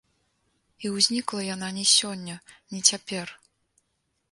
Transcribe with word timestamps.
І 0.87 0.89
ўзнікла 0.95 1.43
яна 1.55 1.69
не 1.77 1.85
сёння, 1.93 2.39
не 2.75 2.83
цяпер. 2.93 3.37